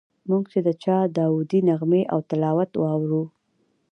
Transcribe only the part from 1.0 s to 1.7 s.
داودي